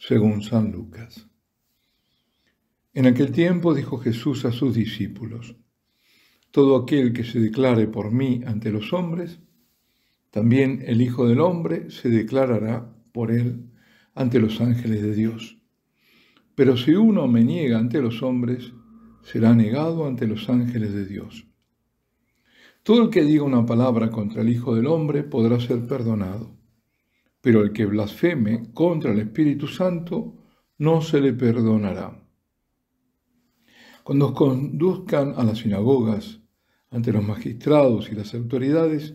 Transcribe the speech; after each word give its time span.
según 0.00 0.42
San 0.42 0.72
Lucas. 0.72 1.28
En 2.94 3.06
aquel 3.06 3.32
tiempo 3.32 3.74
dijo 3.74 3.98
Jesús 3.98 4.46
a 4.46 4.50
sus 4.50 4.74
discípulos, 4.74 5.56
Todo 6.50 6.76
aquel 6.76 7.12
que 7.12 7.22
se 7.22 7.38
declare 7.38 7.86
por 7.86 8.10
mí 8.10 8.40
ante 8.46 8.70
los 8.70 8.94
hombres, 8.94 9.40
también 10.30 10.82
el 10.86 11.02
Hijo 11.02 11.28
del 11.28 11.40
Hombre 11.40 11.90
se 11.90 12.08
declarará 12.08 12.90
por 13.12 13.30
él 13.30 13.66
ante 14.14 14.40
los 14.40 14.60
ángeles 14.62 15.02
de 15.02 15.14
Dios. 15.14 15.58
Pero 16.54 16.78
si 16.78 16.94
uno 16.94 17.28
me 17.28 17.44
niega 17.44 17.78
ante 17.78 18.00
los 18.00 18.22
hombres, 18.22 18.72
será 19.22 19.54
negado 19.54 20.06
ante 20.06 20.26
los 20.26 20.48
ángeles 20.48 20.94
de 20.94 21.04
Dios. 21.04 21.46
Todo 22.82 23.04
el 23.04 23.10
que 23.10 23.22
diga 23.22 23.44
una 23.44 23.66
palabra 23.66 24.10
contra 24.10 24.40
el 24.40 24.48
Hijo 24.48 24.74
del 24.74 24.86
Hombre 24.86 25.24
podrá 25.24 25.60
ser 25.60 25.86
perdonado, 25.86 26.56
pero 27.40 27.62
el 27.62 27.72
que 27.72 27.86
blasfeme 27.86 28.72
contra 28.72 29.12
el 29.12 29.20
Espíritu 29.20 29.66
Santo 29.66 30.36
no 30.78 31.00
se 31.00 31.20
le 31.20 31.32
perdonará. 31.32 32.22
Cuando 34.02 34.28
os 34.28 34.32
conduzcan 34.32 35.34
a 35.36 35.44
las 35.44 35.58
sinagogas, 35.58 36.40
ante 36.90 37.12
los 37.12 37.24
magistrados 37.24 38.10
y 38.10 38.14
las 38.14 38.34
autoridades, 38.34 39.14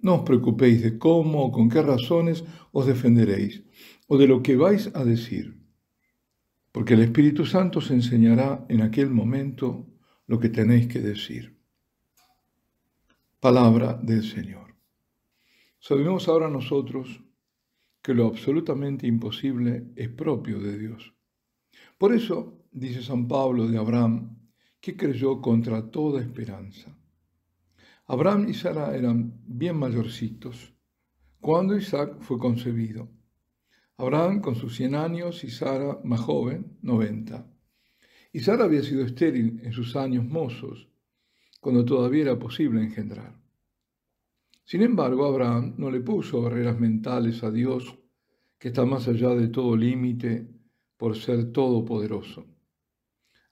no 0.00 0.16
os 0.16 0.22
preocupéis 0.22 0.82
de 0.82 0.98
cómo 0.98 1.44
o 1.44 1.52
con 1.52 1.68
qué 1.68 1.82
razones 1.82 2.44
os 2.72 2.86
defenderéis, 2.86 3.64
o 4.06 4.16
de 4.16 4.26
lo 4.26 4.42
que 4.42 4.56
vais 4.56 4.90
a 4.94 5.04
decir, 5.04 5.60
porque 6.72 6.94
el 6.94 7.02
Espíritu 7.02 7.44
Santo 7.44 7.80
os 7.80 7.90
enseñará 7.90 8.64
en 8.68 8.82
aquel 8.82 9.10
momento 9.10 9.86
lo 10.26 10.38
que 10.38 10.48
tenéis 10.48 10.86
que 10.86 11.00
decir. 11.00 11.58
Palabra 13.40 13.98
del 14.02 14.22
Señor. 14.22 14.74
Sabemos 15.80 16.28
ahora 16.28 16.48
nosotros 16.48 17.22
que 18.08 18.14
lo 18.14 18.26
absolutamente 18.26 19.06
imposible 19.06 19.92
es 19.94 20.08
propio 20.08 20.58
de 20.60 20.78
Dios. 20.78 21.12
Por 21.98 22.14
eso, 22.14 22.64
dice 22.72 23.02
San 23.02 23.28
Pablo 23.28 23.68
de 23.68 23.76
Abraham, 23.76 24.48
que 24.80 24.96
creyó 24.96 25.42
contra 25.42 25.90
toda 25.90 26.22
esperanza. 26.22 26.96
Abraham 28.06 28.48
y 28.48 28.54
Sara 28.54 28.96
eran 28.96 29.42
bien 29.46 29.76
mayorcitos 29.76 30.72
cuando 31.38 31.76
Isaac 31.76 32.16
fue 32.20 32.38
concebido. 32.38 33.10
Abraham 33.98 34.40
con 34.40 34.54
sus 34.54 34.74
100 34.76 34.94
años 34.94 35.44
y 35.44 35.50
Sara 35.50 36.00
más 36.02 36.20
joven, 36.20 36.78
90. 36.80 37.46
Y 38.32 38.40
Sara 38.40 38.64
había 38.64 38.82
sido 38.82 39.04
estéril 39.04 39.60
en 39.64 39.74
sus 39.74 39.96
años 39.96 40.24
mozos 40.24 40.88
cuando 41.60 41.84
todavía 41.84 42.22
era 42.22 42.38
posible 42.38 42.82
engendrar. 42.82 43.38
Sin 44.64 44.82
embargo, 44.82 45.26
Abraham 45.26 45.74
no 45.76 45.90
le 45.90 46.00
puso 46.00 46.42
barreras 46.42 46.78
mentales 46.78 47.42
a 47.42 47.50
Dios, 47.50 47.98
que 48.58 48.68
está 48.68 48.84
más 48.84 49.08
allá 49.08 49.30
de 49.34 49.48
todo 49.48 49.76
límite 49.76 50.48
por 50.96 51.16
ser 51.16 51.52
todopoderoso. 51.52 52.46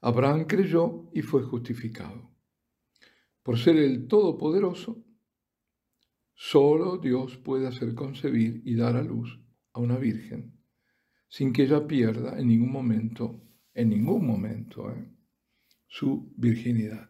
Abraham 0.01 0.45
creyó 0.45 1.09
y 1.13 1.21
fue 1.21 1.43
justificado. 1.43 2.29
Por 3.41 3.57
ser 3.57 3.77
el 3.77 4.07
todopoderoso, 4.07 5.03
solo 6.33 6.97
Dios 6.97 7.37
puede 7.37 7.67
hacer 7.67 7.95
concebir 7.95 8.61
y 8.65 8.75
dar 8.75 8.95
a 8.95 9.01
luz 9.01 9.39
a 9.73 9.79
una 9.79 9.97
virgen, 9.97 10.59
sin 11.29 11.53
que 11.53 11.63
ella 11.63 11.87
pierda 11.87 12.37
en 12.37 12.47
ningún 12.49 12.71
momento, 12.71 13.41
en 13.73 13.89
ningún 13.89 14.27
momento, 14.27 14.91
¿eh? 14.91 15.09
su 15.87 16.33
virginidad. 16.35 17.09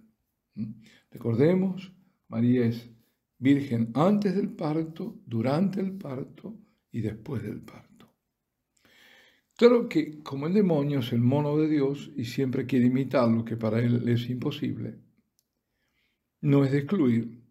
Recordemos, 1.12 1.94
María 2.28 2.66
es 2.66 2.90
virgen 3.40 3.92
antes 3.94 4.36
del 4.36 4.50
parto, 4.50 5.20
durante 5.26 5.80
el 5.82 5.98
parto 5.98 6.60
y 6.92 7.02
después 7.02 7.44
del 7.44 7.62
parto. 7.62 7.87
Claro 9.58 9.90
que 9.90 10.22
como 10.22 10.46
el 10.46 10.54
demonio 10.54 11.00
es 11.00 11.12
el 11.12 11.22
mono 11.22 11.58
de 11.58 11.68
Dios 11.68 12.12
y 12.16 12.26
siempre 12.26 12.68
quiere 12.68 12.86
imitar 12.86 13.28
lo 13.28 13.44
que 13.44 13.58
para 13.58 13.80
él 13.80 14.08
es 14.08 14.30
imposible, 14.30 15.00
no 16.42 16.64
es 16.64 16.72
de 16.72 16.78
excluir 16.78 17.42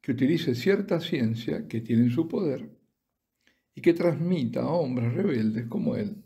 que 0.00 0.10
utilice 0.10 0.56
cierta 0.56 0.98
ciencia 0.98 1.68
que 1.68 1.80
tiene 1.80 2.02
en 2.02 2.10
su 2.10 2.26
poder 2.26 2.68
y 3.76 3.80
que 3.80 3.94
transmita 3.94 4.62
a 4.62 4.72
hombres 4.72 5.14
rebeldes 5.14 5.68
como 5.68 5.94
él, 5.94 6.24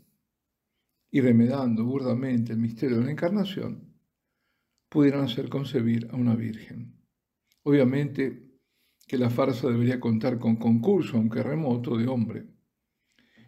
y 1.11 1.21
remedando 1.21 1.85
burdamente 1.85 2.53
el 2.53 2.57
misterio 2.57 2.97
de 2.97 3.05
la 3.05 3.11
encarnación, 3.11 3.93
pudieran 4.89 5.21
hacer 5.25 5.49
concebir 5.49 6.07
a 6.11 6.15
una 6.15 6.35
virgen. 6.35 6.95
Obviamente 7.61 8.41
que 9.07 9.19
la 9.19 9.29
farsa 9.29 9.67
debería 9.67 9.99
contar 9.99 10.39
con 10.39 10.55
concurso, 10.55 11.17
aunque 11.17 11.43
remoto, 11.43 11.95
de 11.95 12.07
hombre. 12.07 12.56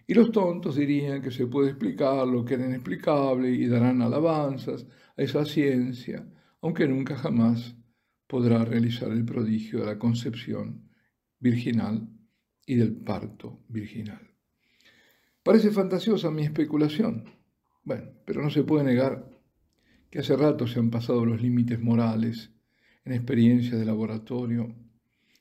Y 0.09 0.15
los 0.15 0.31
tontos 0.31 0.75
dirían 0.75 1.21
que 1.21 1.29
se 1.29 1.45
puede 1.45 1.69
explicar 1.69 2.27
lo 2.27 2.43
que 2.43 2.55
era 2.55 2.65
inexplicable 2.65 3.51
y 3.51 3.67
darán 3.67 4.01
alabanzas 4.01 4.87
a 5.15 5.21
esa 5.21 5.45
ciencia, 5.45 6.27
aunque 6.61 6.87
nunca 6.87 7.15
jamás 7.15 7.75
podrá 8.25 8.65
realizar 8.65 9.11
el 9.11 9.23
prodigio 9.23 9.81
de 9.81 9.85
la 9.85 9.99
concepción 9.99 10.89
virginal 11.39 12.09
y 12.65 12.73
del 12.73 12.95
parto 12.95 13.59
virginal. 13.67 14.31
Parece 15.43 15.69
fantasiosa 15.69 16.31
mi 16.31 16.41
especulación. 16.41 17.25
Bueno, 17.83 18.09
pero 18.25 18.41
no 18.41 18.49
se 18.49 18.63
puede 18.63 18.85
negar 18.85 19.29
que 20.09 20.17
hace 20.17 20.35
rato 20.35 20.65
se 20.65 20.79
han 20.79 20.89
pasado 20.89 21.23
los 21.23 21.39
límites 21.39 21.79
morales 21.79 22.49
en 23.05 23.13
experiencias 23.13 23.79
de 23.79 23.85
laboratorio 23.85 24.73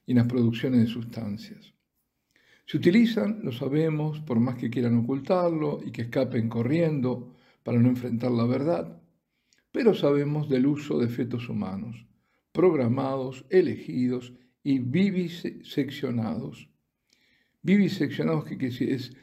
y 0.04 0.10
en 0.10 0.18
las 0.18 0.26
producciones 0.26 0.80
de 0.80 0.88
sustancias. 0.88 1.77
Se 2.68 2.76
utilizan, 2.76 3.40
lo 3.44 3.50
sabemos, 3.50 4.20
por 4.20 4.40
más 4.40 4.56
que 4.56 4.68
quieran 4.68 4.98
ocultarlo 4.98 5.80
y 5.82 5.90
que 5.90 6.02
escapen 6.02 6.50
corriendo 6.50 7.34
para 7.62 7.78
no 7.78 7.88
enfrentar 7.88 8.30
la 8.30 8.44
verdad, 8.44 9.00
pero 9.72 9.94
sabemos 9.94 10.50
del 10.50 10.66
uso 10.66 10.98
de 10.98 11.08
fetos 11.08 11.48
humanos, 11.48 12.06
programados, 12.52 13.46
elegidos 13.48 14.34
y 14.62 14.80
viviseccionados. 14.80 16.68
Viviseccionados, 17.62 18.44
que 18.44 18.66
es 18.66 19.16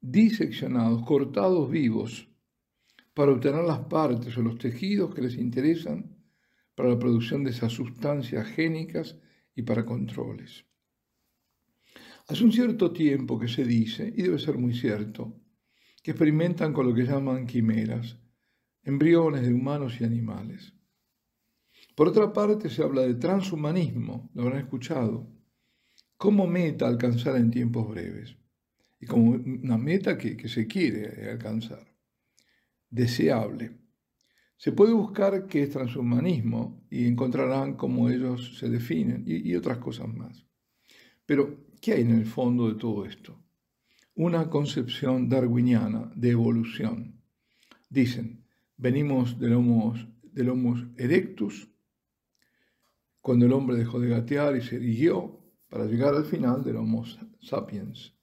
diseccionados, 0.00 1.06
cortados 1.06 1.70
vivos, 1.70 2.28
para 3.14 3.30
obtener 3.30 3.62
las 3.62 3.86
partes 3.86 4.36
o 4.36 4.42
los 4.42 4.58
tejidos 4.58 5.14
que 5.14 5.22
les 5.22 5.36
interesan 5.36 6.16
para 6.74 6.88
la 6.88 6.98
producción 6.98 7.44
de 7.44 7.50
esas 7.50 7.72
sustancias 7.72 8.44
génicas 8.48 9.16
y 9.54 9.62
para 9.62 9.84
controles. 9.84 10.67
Hace 12.28 12.44
un 12.44 12.52
cierto 12.52 12.92
tiempo 12.92 13.38
que 13.38 13.48
se 13.48 13.64
dice, 13.64 14.12
y 14.14 14.20
debe 14.20 14.38
ser 14.38 14.58
muy 14.58 14.74
cierto, 14.74 15.34
que 16.02 16.10
experimentan 16.10 16.74
con 16.74 16.86
lo 16.86 16.94
que 16.94 17.04
llaman 17.04 17.46
quimeras, 17.46 18.18
embriones 18.82 19.46
de 19.46 19.54
humanos 19.54 19.98
y 19.98 20.04
animales. 20.04 20.74
Por 21.94 22.08
otra 22.08 22.30
parte, 22.30 22.68
se 22.68 22.82
habla 22.82 23.00
de 23.00 23.14
transhumanismo, 23.14 24.30
lo 24.34 24.42
habrán 24.42 24.60
escuchado, 24.60 25.26
como 26.18 26.46
meta 26.46 26.86
alcanzar 26.86 27.36
en 27.36 27.50
tiempos 27.50 27.88
breves, 27.88 28.36
y 29.00 29.06
como 29.06 29.30
una 29.30 29.78
meta 29.78 30.18
que, 30.18 30.48
se 30.50 30.66
quiere 30.66 31.30
alcanzar 31.30 31.86
deseable. 32.90 33.70
Se 34.58 34.72
puede 34.72 34.92
buscar 34.92 35.46
qué 35.46 35.62
es 35.62 35.70
transhumanismo 35.70 36.84
y 36.90 37.06
encontrarán 37.06 37.74
cómo 37.74 38.10
ellos 38.10 38.58
se 38.58 38.68
definen 38.68 39.24
y 39.26 39.54
otras 39.54 39.78
cosas 39.78 40.08
más. 40.08 40.47
Pero, 41.28 41.58
¿qué 41.82 41.92
hay 41.92 42.00
en 42.00 42.12
el 42.12 42.24
fondo 42.24 42.68
de 42.68 42.76
todo 42.76 43.04
esto? 43.04 43.38
Una 44.14 44.48
concepción 44.48 45.28
darwiniana 45.28 46.10
de 46.14 46.30
evolución. 46.30 47.20
Dicen, 47.90 48.46
venimos 48.78 49.38
del 49.38 49.52
Homo, 49.52 49.94
erectus, 50.96 51.68
cuando 53.20 53.44
el 53.44 53.52
hombre 53.52 53.76
dejó 53.76 54.00
de 54.00 54.08
gatear 54.08 54.56
y 54.56 54.62
se 54.62 54.76
erigió 54.76 55.38
para 55.68 55.84
llegar 55.84 56.14
al 56.14 56.24
final 56.24 56.64
del 56.64 56.76
Homo 56.76 57.04
sapiens. 57.42 58.14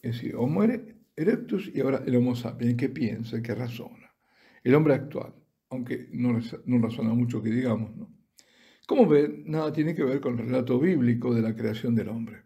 Es 0.00 0.14
decir, 0.14 0.36
Homo 0.36 0.62
erectus 1.16 1.70
y 1.74 1.82
ahora 1.82 2.02
el 2.06 2.16
Homo 2.16 2.34
sapiens, 2.34 2.78
que 2.78 2.88
piensa, 2.88 3.42
que 3.42 3.54
razona. 3.54 4.14
El 4.64 4.74
hombre 4.74 4.94
actual, 4.94 5.34
aunque 5.68 6.08
no, 6.12 6.40
no 6.64 6.78
razona 6.78 7.12
mucho 7.12 7.42
que 7.42 7.50
digamos, 7.50 7.94
¿no? 7.94 8.17
Como 8.88 9.06
ven, 9.06 9.44
nada 9.44 9.70
tiene 9.70 9.94
que 9.94 10.02
ver 10.02 10.18
con 10.18 10.38
el 10.38 10.46
relato 10.46 10.80
bíblico 10.80 11.34
de 11.34 11.42
la 11.42 11.54
creación 11.54 11.94
del 11.94 12.08
hombre. 12.08 12.44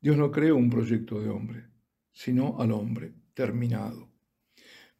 Dios 0.00 0.16
no 0.16 0.28
creó 0.32 0.56
un 0.56 0.68
proyecto 0.68 1.20
de 1.20 1.28
hombre, 1.28 1.68
sino 2.12 2.60
al 2.60 2.72
hombre 2.72 3.14
terminado. 3.32 4.10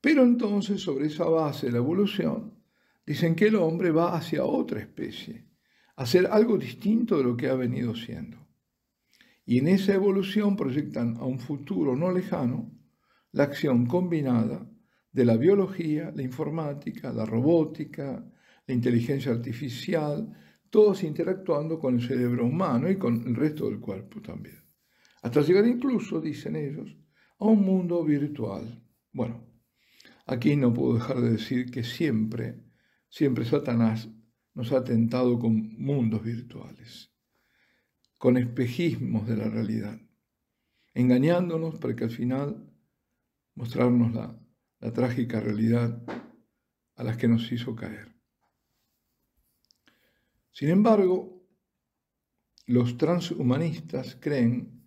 Pero 0.01 0.23
entonces, 0.23 0.81
sobre 0.81 1.07
esa 1.07 1.25
base 1.25 1.67
de 1.67 1.73
la 1.73 1.79
evolución, 1.79 2.63
dicen 3.05 3.35
que 3.35 3.49
el 3.49 3.57
hombre 3.57 3.91
va 3.91 4.15
hacia 4.15 4.45
otra 4.45 4.79
especie, 4.79 5.49
a 5.97 6.07
ser 6.07 6.29
algo 6.29 6.57
distinto 6.57 7.19
de 7.19 7.25
lo 7.25 7.37
que 7.37 7.49
ha 7.49 7.55
venido 7.55 7.97
siendo. 7.97 8.47
Y 9.45 9.59
en 9.59 9.67
esa 9.67 9.95
evolución 9.95 10.55
proyectan 10.55 11.17
a 11.17 11.25
un 11.25 11.41
futuro 11.41 11.97
no 11.97 12.13
lejano 12.13 12.71
la 13.33 13.43
acción 13.43 13.87
combinada 13.87 14.71
de 15.11 15.25
la 15.25 15.37
biología, 15.37 16.13
la 16.15 16.23
informática, 16.23 17.13
la 17.13 17.27
robótica, 17.27 18.25
la 18.65 18.75
inteligencia 18.75 19.33
artificial, 19.33 20.33
todos 20.73 21.03
interactuando 21.03 21.79
con 21.79 21.97
el 21.97 22.01
cerebro 22.01 22.47
humano 22.47 22.91
y 22.91 22.97
con 22.97 23.27
el 23.27 23.37
resto 23.37 23.69
del 23.69 23.79
cuerpo 23.79 24.23
también. 24.23 24.57
Hasta 25.21 25.43
llegar 25.43 25.67
incluso, 25.67 26.19
dicen 26.19 26.57
ellos, 26.57 26.97
a 27.39 27.45
un 27.45 27.61
mundo 27.61 28.03
virtual. 28.03 28.83
Bueno, 29.13 29.47
aquí 30.25 30.57
no 30.57 30.73
puedo 30.73 30.95
dejar 30.95 31.21
de 31.21 31.33
decir 31.33 31.71
que 31.71 31.85
siempre, 31.85 32.65
siempre 33.11 33.45
Satanás 33.45 34.09
nos 34.55 34.73
ha 34.73 34.83
tentado 34.83 35.39
con 35.39 35.77
mundos 35.79 36.23
virtuales, 36.23 37.13
con 38.17 38.39
espejismos 38.39 39.29
de 39.29 39.37
la 39.37 39.51
realidad, 39.51 40.01
engañándonos 40.95 41.77
para 41.81 41.95
que 41.95 42.05
al 42.05 42.11
final 42.11 42.67
mostrarnos 43.55 44.15
la, 44.15 44.39
trágica 44.95 45.39
realidad 45.39 46.03
a 46.97 47.05
las 47.05 47.19
que 47.19 47.29
nos 47.29 47.53
hizo 47.53 47.77
caer. 47.77 48.12
Sin 50.53 50.69
embargo, 50.69 51.43
los 52.67 52.97
transhumanistas 52.99 54.17
creen 54.21 54.83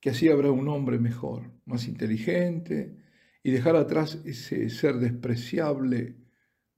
que 0.00 0.10
así 0.10 0.28
habrá 0.28 0.50
un 0.50 0.68
hombre 0.68 0.98
mejor, 0.98 1.50
más 1.64 1.86
inteligente, 1.88 2.96
y 3.42 3.50
dejar 3.50 3.76
atrás 3.76 4.20
ese 4.24 4.68
ser 4.70 4.96
despreciable, 4.96 6.16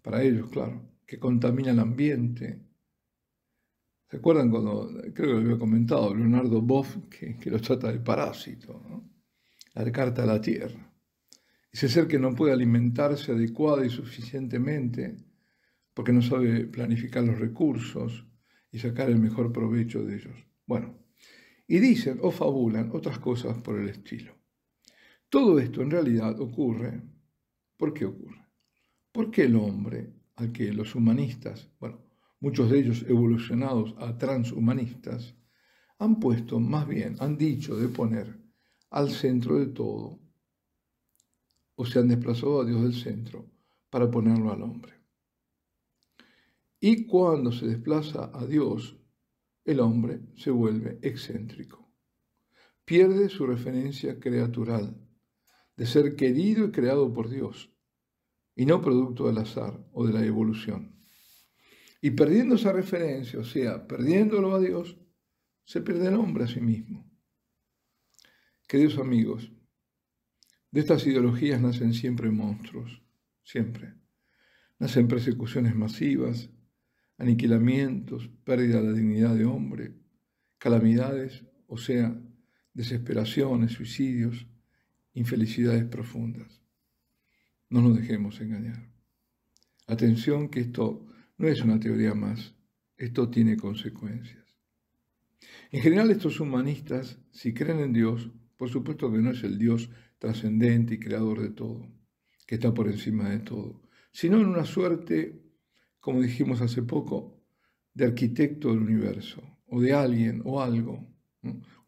para 0.02 0.22
ellos, 0.22 0.50
claro, 0.50 0.88
que 1.06 1.18
contamina 1.18 1.70
el 1.70 1.80
ambiente. 1.80 2.60
¿Se 4.08 4.18
acuerdan 4.18 4.50
cuando, 4.50 4.88
creo 5.14 5.28
que 5.28 5.34
lo 5.34 5.38
había 5.38 5.58
comentado, 5.58 6.14
Leonardo 6.14 6.60
Boff, 6.60 6.96
que, 7.08 7.50
lo 7.50 7.60
trata 7.60 7.90
de 7.90 7.98
parásito, 7.98 8.80
la 9.74 9.92
carta 9.92 10.22
a 10.22 10.26
la 10.26 10.40
tierra? 10.40 10.92
Ese 11.72 11.88
ser 11.88 12.06
que 12.06 12.18
no 12.18 12.34
puede 12.34 12.52
alimentarse 12.52 13.32
adecuada 13.32 13.84
y 13.84 13.90
suficientemente 13.90 15.16
porque 15.96 16.12
no 16.12 16.20
sabe 16.20 16.66
planificar 16.66 17.24
los 17.24 17.38
recursos 17.38 18.26
y 18.70 18.78
sacar 18.78 19.08
el 19.08 19.18
mejor 19.18 19.50
provecho 19.50 20.04
de 20.04 20.16
ellos. 20.16 20.36
Bueno, 20.66 20.94
y 21.66 21.78
dicen 21.78 22.18
o 22.20 22.30
fabulan 22.30 22.90
otras 22.92 23.18
cosas 23.18 23.56
por 23.62 23.80
el 23.80 23.88
estilo. 23.88 24.34
Todo 25.30 25.58
esto 25.58 25.80
en 25.80 25.90
realidad 25.90 26.38
ocurre. 26.38 27.02
¿Por 27.78 27.94
qué 27.94 28.04
ocurre? 28.04 28.46
Porque 29.10 29.44
el 29.44 29.56
hombre, 29.56 30.12
al 30.34 30.52
que 30.52 30.70
los 30.70 30.94
humanistas, 30.94 31.70
bueno, 31.80 32.04
muchos 32.40 32.70
de 32.70 32.78
ellos 32.78 33.02
evolucionados 33.08 33.94
a 33.96 34.18
transhumanistas, 34.18 35.34
han 35.98 36.20
puesto, 36.20 36.60
más 36.60 36.86
bien, 36.86 37.16
han 37.20 37.38
dicho 37.38 37.74
de 37.74 37.88
poner 37.88 38.38
al 38.90 39.08
centro 39.08 39.58
de 39.58 39.68
todo 39.68 40.20
o 41.74 41.86
se 41.86 42.00
han 42.00 42.08
desplazado 42.08 42.60
a 42.60 42.66
Dios 42.66 42.82
del 42.82 42.94
centro 42.94 43.50
para 43.88 44.10
ponerlo 44.10 44.52
al 44.52 44.62
hombre. 44.62 44.95
Y 46.80 47.06
cuando 47.06 47.52
se 47.52 47.66
desplaza 47.66 48.30
a 48.34 48.46
Dios, 48.46 48.98
el 49.64 49.80
hombre 49.80 50.20
se 50.36 50.50
vuelve 50.50 50.98
excéntrico. 51.02 51.90
Pierde 52.84 53.28
su 53.28 53.46
referencia 53.46 54.20
creatural, 54.20 54.96
de 55.76 55.86
ser 55.86 56.14
querido 56.14 56.66
y 56.66 56.70
creado 56.70 57.12
por 57.12 57.28
Dios, 57.28 57.72
y 58.54 58.64
no 58.66 58.80
producto 58.80 59.26
del 59.26 59.38
azar 59.38 59.86
o 59.92 60.06
de 60.06 60.12
la 60.12 60.24
evolución. 60.24 61.04
Y 62.00 62.12
perdiendo 62.12 62.54
esa 62.54 62.72
referencia, 62.72 63.40
o 63.40 63.44
sea, 63.44 63.86
perdiéndolo 63.86 64.54
a 64.54 64.60
Dios, 64.60 64.96
se 65.64 65.80
pierde 65.80 66.08
el 66.08 66.14
hombre 66.14 66.44
a 66.44 66.46
sí 66.46 66.60
mismo. 66.60 67.10
Queridos 68.68 68.98
amigos, 68.98 69.50
de 70.70 70.80
estas 70.80 71.06
ideologías 71.06 71.60
nacen 71.60 71.94
siempre 71.94 72.30
monstruos, 72.30 73.02
siempre. 73.42 73.94
Nacen 74.78 75.08
persecuciones 75.08 75.74
masivas, 75.74 76.50
aniquilamientos, 77.18 78.28
pérdida 78.44 78.80
de 78.80 78.88
la 78.88 78.92
dignidad 78.92 79.34
de 79.34 79.44
hombre, 79.44 79.94
calamidades, 80.58 81.44
o 81.66 81.78
sea, 81.78 82.18
desesperaciones, 82.74 83.72
suicidios, 83.72 84.46
infelicidades 85.14 85.84
profundas. 85.84 86.62
No 87.70 87.80
nos 87.80 87.96
dejemos 87.96 88.40
engañar. 88.40 88.90
Atención 89.86 90.48
que 90.48 90.60
esto 90.60 91.06
no 91.38 91.48
es 91.48 91.62
una 91.62 91.80
teoría 91.80 92.14
más, 92.14 92.54
esto 92.96 93.30
tiene 93.30 93.56
consecuencias. 93.56 94.44
En 95.70 95.80
general 95.80 96.10
estos 96.10 96.40
humanistas, 96.40 97.18
si 97.30 97.52
creen 97.54 97.80
en 97.80 97.92
Dios, 97.92 98.30
por 98.56 98.68
supuesto 98.68 99.12
que 99.12 99.18
no 99.18 99.30
es 99.30 99.42
el 99.42 99.58
Dios 99.58 99.90
trascendente 100.18 100.94
y 100.94 100.98
creador 100.98 101.40
de 101.40 101.50
todo, 101.50 101.88
que 102.46 102.56
está 102.56 102.72
por 102.72 102.88
encima 102.88 103.28
de 103.30 103.40
todo, 103.40 103.82
sino 104.12 104.40
en 104.40 104.46
una 104.46 104.64
suerte, 104.64 105.42
como 106.06 106.22
dijimos 106.22 106.60
hace 106.60 106.84
poco, 106.84 107.42
de 107.92 108.04
arquitecto 108.04 108.68
del 108.68 108.78
universo, 108.78 109.42
o 109.66 109.80
de 109.80 109.92
alguien 109.92 110.40
o 110.44 110.62
algo, 110.62 111.04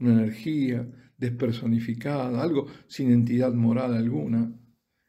una 0.00 0.12
energía 0.12 0.84
despersonificada, 1.16 2.42
algo 2.42 2.66
sin 2.88 3.12
entidad 3.12 3.52
moral 3.52 3.94
alguna, 3.94 4.52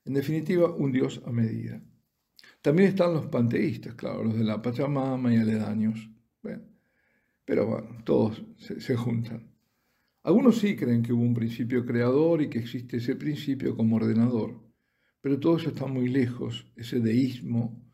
en 0.05 0.13
definitiva, 0.13 0.75
un 0.75 0.91
Dios 0.91 1.23
a 1.25 1.31
medida. 1.31 1.81
También 2.61 2.89
están 2.89 3.15
los 3.15 3.25
panteístas, 3.25 3.95
claro, 3.95 4.25
los 4.25 4.37
de 4.37 4.43
la 4.43 4.61
Pachamama 4.61 5.33
y 5.33 5.37
aledaños. 5.37 6.07
pero 7.43 7.65
bueno, 7.65 8.03
todos 8.05 8.43
se 8.59 8.95
juntan. 8.95 9.49
Algunos 10.21 10.59
sí 10.59 10.75
creen 10.75 11.01
que 11.01 11.13
hubo 11.13 11.23
un 11.23 11.33
principio 11.33 11.83
creador 11.83 12.43
y 12.43 12.49
que 12.51 12.59
existe 12.59 12.97
ese 12.97 13.15
principio 13.15 13.75
como 13.75 13.95
ordenador, 13.95 14.61
pero 15.19 15.39
todo 15.39 15.57
eso 15.57 15.69
está 15.69 15.87
muy 15.87 16.09
lejos, 16.09 16.71
ese 16.75 16.99
deísmo 16.99 17.88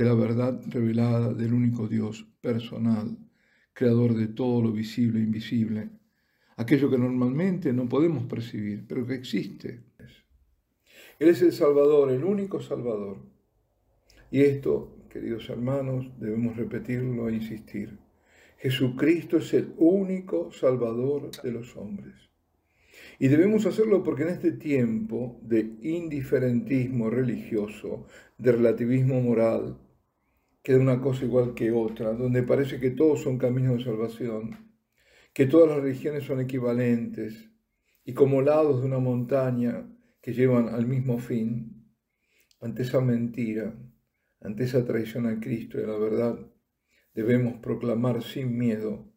de 0.00 0.06
la 0.06 0.14
verdad 0.14 0.58
revelada 0.68 1.34
del 1.34 1.52
único 1.52 1.86
Dios 1.86 2.26
personal, 2.40 3.18
creador 3.74 4.14
de 4.14 4.28
todo 4.28 4.62
lo 4.62 4.72
visible 4.72 5.20
e 5.20 5.24
invisible, 5.24 5.90
aquello 6.56 6.88
que 6.88 6.96
normalmente 6.96 7.70
no 7.74 7.86
podemos 7.86 8.24
percibir, 8.24 8.86
pero 8.88 9.06
que 9.06 9.12
existe. 9.12 9.84
Él 11.18 11.28
es 11.28 11.42
el 11.42 11.52
Salvador, 11.52 12.10
el 12.12 12.24
único 12.24 12.62
Salvador. 12.62 13.18
Y 14.30 14.40
esto, 14.40 15.04
queridos 15.10 15.50
hermanos, 15.50 16.10
debemos 16.18 16.56
repetirlo 16.56 17.28
e 17.28 17.34
insistir. 17.34 17.98
Jesucristo 18.56 19.36
es 19.36 19.52
el 19.52 19.74
único 19.76 20.50
Salvador 20.50 21.30
de 21.42 21.52
los 21.52 21.76
hombres. 21.76 22.14
Y 23.18 23.28
debemos 23.28 23.66
hacerlo 23.66 24.02
porque 24.02 24.22
en 24.22 24.30
este 24.30 24.52
tiempo 24.52 25.38
de 25.42 25.76
indiferentismo 25.82 27.10
religioso, 27.10 28.06
de 28.38 28.52
relativismo 28.52 29.20
moral, 29.20 29.76
que 30.62 30.74
una 30.76 31.00
cosa 31.00 31.24
igual 31.24 31.54
que 31.54 31.70
otra, 31.70 32.12
donde 32.12 32.42
parece 32.42 32.78
que 32.78 32.90
todos 32.90 33.22
son 33.22 33.38
caminos 33.38 33.78
de 33.78 33.84
salvación, 33.84 34.70
que 35.32 35.46
todas 35.46 35.68
las 35.68 35.82
religiones 35.82 36.24
son 36.24 36.40
equivalentes 36.40 37.50
y 38.04 38.12
como 38.12 38.42
lados 38.42 38.80
de 38.80 38.86
una 38.86 38.98
montaña 38.98 39.86
que 40.20 40.32
llevan 40.32 40.68
al 40.68 40.86
mismo 40.86 41.18
fin, 41.18 41.86
ante 42.60 42.82
esa 42.82 43.00
mentira, 43.00 43.74
ante 44.40 44.64
esa 44.64 44.84
traición 44.84 45.26
a 45.26 45.40
Cristo 45.40 45.80
y 45.80 45.84
a 45.84 45.86
la 45.86 45.98
verdad, 45.98 46.38
debemos 47.14 47.58
proclamar 47.60 48.22
sin 48.22 48.58
miedo 48.58 49.10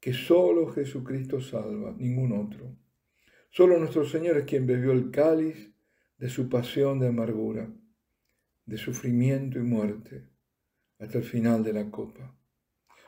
que 0.00 0.12
solo 0.12 0.68
Jesucristo 0.68 1.40
salva, 1.40 1.94
ningún 1.96 2.32
otro. 2.32 2.76
Solo 3.50 3.78
nuestro 3.78 4.04
Señor 4.04 4.36
es 4.36 4.44
quien 4.44 4.66
bebió 4.66 4.92
el 4.92 5.10
cáliz 5.10 5.72
de 6.18 6.28
su 6.28 6.48
pasión 6.48 6.98
de 6.98 7.08
amargura, 7.08 7.72
de 8.66 8.76
sufrimiento 8.76 9.58
y 9.58 9.62
muerte, 9.62 10.27
hasta 10.98 11.18
el 11.18 11.24
final 11.24 11.62
de 11.62 11.72
la 11.72 11.90
copa. 11.90 12.34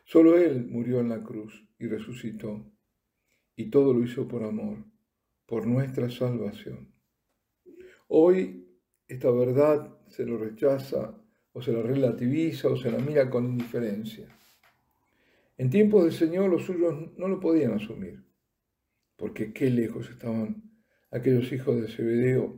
Solo 0.05 0.37
Él 0.37 0.67
murió 0.67 1.01
en 1.01 1.09
la 1.09 1.23
cruz 1.23 1.67
y 1.79 1.87
resucitó, 1.87 2.65
y 3.57 3.71
todo 3.71 3.93
lo 3.95 4.03
hizo 4.03 4.27
por 4.27 4.43
amor, 4.43 4.85
por 5.47 5.67
nuestra 5.67 6.11
salvación. 6.11 6.93
Hoy 8.09 8.67
esta 9.07 9.31
verdad 9.31 9.99
se 10.09 10.25
lo 10.25 10.39
rechaza 10.39 11.17
o 11.53 11.63
se 11.63 11.73
la 11.73 11.83
relativiza 11.83 12.69
o 12.69 12.77
se 12.77 12.91
la 12.91 12.99
mira 12.99 13.29
con 13.29 13.45
indiferencia. 13.45 14.29
En 15.59 15.69
tiempos 15.69 16.05
del 16.05 16.13
Señor 16.13 16.51
los 16.51 16.65
suyos 16.65 17.13
no 17.19 17.29
lo 17.29 17.39
podían 17.39 17.73
asumir, 17.73 18.25
porque 19.17 19.53
qué 19.53 19.69
lejos 19.69 20.09
estaban 20.09 20.71
aquellos 21.11 21.53
hijos 21.53 21.81
de 21.81 21.89
Zebedeo 21.89 22.57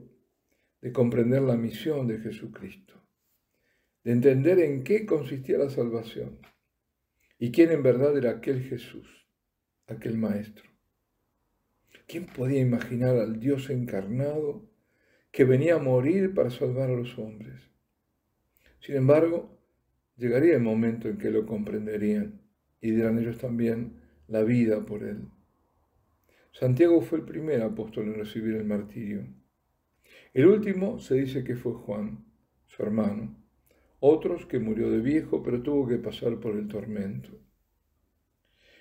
de 0.80 0.92
comprender 0.92 1.42
la 1.42 1.56
misión 1.56 2.06
de 2.06 2.18
Jesucristo, 2.18 3.01
de 4.04 4.12
entender 4.12 4.58
en 4.58 4.82
qué 4.82 5.06
consistía 5.06 5.58
la 5.58 5.70
salvación 5.70 6.38
y 7.38 7.50
quién 7.52 7.70
en 7.70 7.82
verdad 7.82 8.16
era 8.16 8.30
aquel 8.30 8.62
Jesús, 8.62 9.26
aquel 9.86 10.16
Maestro. 10.18 10.64
¿Quién 12.06 12.26
podía 12.26 12.60
imaginar 12.60 13.16
al 13.16 13.40
Dios 13.40 13.70
encarnado 13.70 14.68
que 15.30 15.44
venía 15.44 15.76
a 15.76 15.78
morir 15.78 16.34
para 16.34 16.50
salvar 16.50 16.90
a 16.90 16.96
los 16.96 17.18
hombres? 17.18 17.70
Sin 18.80 18.96
embargo, 18.96 19.58
llegaría 20.16 20.54
el 20.54 20.62
momento 20.62 21.08
en 21.08 21.18
que 21.18 21.30
lo 21.30 21.46
comprenderían 21.46 22.40
y 22.80 22.90
dirán 22.90 23.18
ellos 23.18 23.38
también 23.38 24.00
la 24.28 24.42
vida 24.42 24.84
por 24.84 25.04
él. 25.04 25.28
Santiago 26.52 27.00
fue 27.00 27.18
el 27.18 27.24
primer 27.24 27.62
apóstol 27.62 28.08
en 28.08 28.14
recibir 28.14 28.56
el 28.56 28.64
martirio. 28.64 29.26
El 30.34 30.46
último 30.46 30.98
se 30.98 31.14
dice 31.14 31.44
que 31.44 31.56
fue 31.56 31.72
Juan, 31.72 32.26
su 32.66 32.82
hermano. 32.82 33.41
Otros 34.04 34.46
que 34.46 34.58
murió 34.58 34.90
de 34.90 34.98
viejo, 34.98 35.44
pero 35.44 35.62
tuvo 35.62 35.86
que 35.86 35.96
pasar 35.96 36.40
por 36.40 36.56
el 36.56 36.66
tormento. 36.66 37.38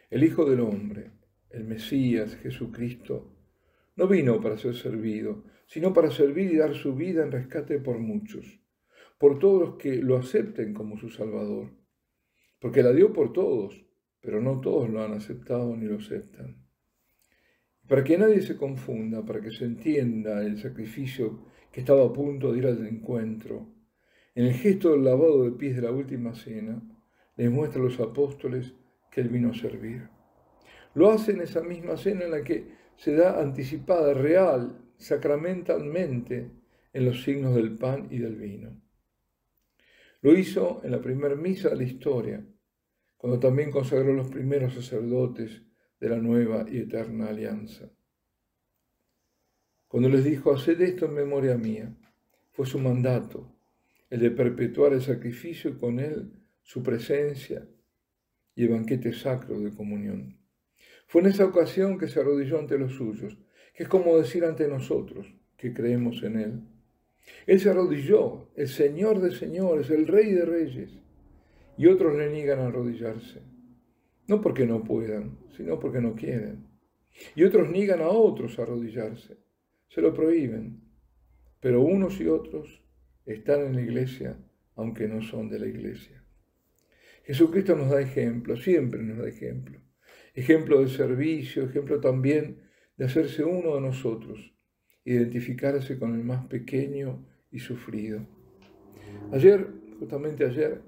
El 0.09 0.23
Hijo 0.23 0.49
del 0.49 0.61
Hombre, 0.61 1.11
el 1.51 1.63
Mesías, 1.63 2.35
Jesucristo, 2.37 3.31
no 3.97 4.07
vino 4.07 4.41
para 4.41 4.57
ser 4.57 4.73
servido, 4.73 5.43
sino 5.67 5.93
para 5.93 6.09
servir 6.09 6.51
y 6.51 6.57
dar 6.57 6.73
su 6.73 6.95
vida 6.95 7.23
en 7.23 7.31
rescate 7.31 7.77
por 7.77 7.99
muchos, 7.99 8.61
por 9.19 9.37
todos 9.37 9.61
los 9.61 9.75
que 9.75 9.97
lo 9.97 10.17
acepten 10.17 10.73
como 10.73 10.97
su 10.97 11.11
Salvador, 11.11 11.69
porque 12.59 12.81
la 12.81 12.91
dio 12.91 13.13
por 13.13 13.31
todos, 13.31 13.79
pero 14.21 14.41
no 14.41 14.59
todos 14.59 14.89
lo 14.89 15.03
han 15.03 15.13
aceptado 15.13 15.77
ni 15.77 15.85
lo 15.85 15.97
aceptan. 15.97 16.65
Para 17.87 18.03
que 18.03 18.17
nadie 18.17 18.41
se 18.41 18.57
confunda, 18.57 19.23
para 19.23 19.39
que 19.39 19.51
se 19.51 19.65
entienda 19.65 20.43
el 20.43 20.57
sacrificio 20.57 21.45
que 21.71 21.81
estaba 21.81 22.07
a 22.07 22.11
punto 22.11 22.51
de 22.51 22.57
ir 22.57 22.65
al 22.65 22.87
encuentro, 22.87 23.80
en 24.35 24.45
el 24.45 24.53
gesto 24.53 24.91
del 24.91 25.03
lavado 25.03 25.43
de 25.43 25.51
pies 25.51 25.75
de 25.75 25.81
la 25.81 25.91
última 25.91 26.33
cena, 26.33 26.81
les 27.35 27.51
muestra 27.51 27.81
a 27.81 27.85
los 27.85 28.00
apóstoles 28.00 28.73
que 29.11 29.21
él 29.21 29.29
vino 29.29 29.50
a 29.50 29.53
servir. 29.53 30.09
Lo 30.93 31.11
hace 31.11 31.31
en 31.31 31.41
esa 31.41 31.61
misma 31.61 31.97
cena 31.97 32.25
en 32.25 32.31
la 32.31 32.43
que 32.43 32.67
se 32.95 33.13
da 33.15 33.41
anticipada, 33.41 34.13
real, 34.13 34.77
sacramentalmente 34.97 36.51
en 36.93 37.05
los 37.05 37.23
signos 37.23 37.55
del 37.55 37.77
pan 37.77 38.07
y 38.09 38.19
del 38.19 38.35
vino. 38.35 38.81
Lo 40.21 40.38
hizo 40.38 40.81
en 40.83 40.91
la 40.91 41.01
primera 41.01 41.35
misa 41.35 41.69
de 41.69 41.77
la 41.77 41.83
historia, 41.83 42.45
cuando 43.17 43.39
también 43.39 43.71
consagró 43.71 44.13
los 44.13 44.29
primeros 44.29 44.73
sacerdotes 44.73 45.63
de 46.00 46.09
la 46.09 46.17
nueva 46.17 46.65
y 46.69 46.79
eterna 46.79 47.29
alianza. 47.29 47.89
Cuando 49.88 50.09
les 50.09 50.23
dijo, 50.23 50.53
haced 50.53 50.79
esto 50.81 51.05
en 51.05 51.13
memoria 51.13 51.57
mía, 51.57 51.95
fue 52.51 52.65
su 52.65 52.79
mandato, 52.79 53.51
el 54.11 54.19
de 54.19 54.29
perpetuar 54.29 54.93
el 54.93 55.01
sacrificio 55.01 55.71
y 55.71 55.77
con 55.77 55.99
él 55.99 56.33
su 56.61 56.83
presencia 56.83 57.67
y 58.53 58.63
el 58.63 58.69
banquete 58.69 59.13
sacro 59.13 59.59
de 59.61 59.73
comunión. 59.73 60.37
Fue 61.07 61.21
en 61.21 61.27
esa 61.27 61.45
ocasión 61.45 61.97
que 61.97 62.09
se 62.09 62.19
arrodilló 62.19 62.59
ante 62.59 62.77
los 62.77 62.93
suyos, 62.93 63.37
que 63.73 63.83
es 63.83 63.89
como 63.89 64.17
decir 64.17 64.43
ante 64.43 64.67
nosotros 64.67 65.33
que 65.57 65.73
creemos 65.73 66.21
en 66.23 66.35
Él. 66.37 66.61
Él 67.47 67.59
se 67.59 67.69
arrodilló, 67.69 68.49
el 68.55 68.67
Señor 68.67 69.21
de 69.21 69.31
señores, 69.31 69.89
el 69.89 70.07
Rey 70.07 70.31
de 70.33 70.45
reyes, 70.45 70.99
y 71.77 71.87
otros 71.87 72.15
le 72.15 72.31
niegan 72.31 72.59
a 72.59 72.67
arrodillarse, 72.67 73.41
no 74.27 74.41
porque 74.41 74.65
no 74.65 74.83
puedan, 74.83 75.39
sino 75.55 75.79
porque 75.79 76.01
no 76.01 76.15
quieren. 76.15 76.67
Y 77.35 77.43
otros 77.43 77.69
niegan 77.69 78.01
a 78.01 78.09
otros 78.09 78.59
a 78.59 78.63
arrodillarse, 78.63 79.37
se 79.87 80.01
lo 80.01 80.13
prohíben, 80.13 80.81
pero 81.61 81.81
unos 81.81 82.19
y 82.19 82.27
otros 82.27 82.81
están 83.25 83.61
en 83.61 83.75
la 83.75 83.81
iglesia 83.81 84.37
aunque 84.75 85.07
no 85.07 85.21
son 85.21 85.49
de 85.49 85.59
la 85.59 85.67
iglesia. 85.67 86.23
Jesucristo 87.23 87.75
nos 87.75 87.89
da 87.89 88.01
ejemplo, 88.01 88.57
siempre 88.57 89.01
nos 89.03 89.19
da 89.19 89.27
ejemplo. 89.27 89.79
Ejemplo 90.33 90.81
de 90.81 90.87
servicio, 90.87 91.65
ejemplo 91.65 91.99
también 91.99 92.63
de 92.97 93.05
hacerse 93.05 93.43
uno 93.43 93.75
de 93.75 93.81
nosotros, 93.81 94.53
identificarse 95.05 95.99
con 95.99 96.15
el 96.15 96.23
más 96.23 96.45
pequeño 96.47 97.25
y 97.51 97.59
sufrido. 97.59 98.25
Ayer, 99.31 99.67
justamente 99.99 100.45
ayer, 100.45 100.81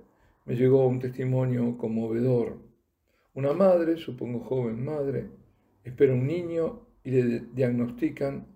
me 0.45 0.55
llegó 0.55 0.87
un 0.87 0.99
testimonio 0.99 1.77
conmovedor. 1.77 2.57
Una 3.33 3.53
madre, 3.53 3.97
supongo 3.97 4.39
joven 4.39 4.83
madre, 4.83 5.29
espera 5.83 6.13
un 6.13 6.25
niño 6.25 6.87
y 7.03 7.11
le 7.11 7.39
diagnostican 7.53 8.47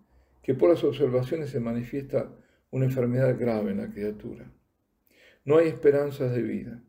que 0.41 0.53
por 0.53 0.69
las 0.69 0.84
observaciones 0.84 1.50
se 1.50 1.60
manifiesta 1.60 2.31
una 2.71 2.86
enfermedad 2.86 3.38
grave 3.39 3.71
en 3.71 3.77
la 3.77 3.89
criatura. 3.89 4.51
No 5.45 5.57
hay 5.57 5.67
esperanzas 5.67 6.33
de 6.33 6.41
vida. 6.41 6.83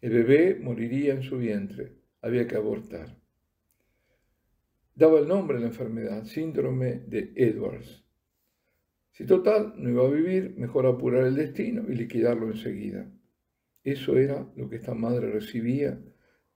El 0.00 0.12
bebé 0.12 0.58
moriría 0.60 1.14
en 1.14 1.22
su 1.22 1.38
vientre. 1.38 1.94
Había 2.20 2.46
que 2.46 2.56
abortar 2.56 3.16
daba 4.96 5.20
el 5.20 5.28
nombre 5.28 5.58
a 5.58 5.60
la 5.60 5.66
enfermedad, 5.66 6.24
síndrome 6.24 7.02
de 7.06 7.32
Edwards. 7.36 8.02
Si 9.12 9.24
total 9.24 9.74
no 9.76 9.90
iba 9.90 10.04
a 10.04 10.10
vivir, 10.10 10.54
mejor 10.56 10.86
apurar 10.86 11.24
el 11.24 11.36
destino 11.36 11.84
y 11.88 11.94
liquidarlo 11.94 12.48
enseguida. 12.48 13.08
Eso 13.84 14.16
era 14.16 14.50
lo 14.56 14.68
que 14.68 14.76
esta 14.76 14.94
madre 14.94 15.30
recibía 15.30 16.00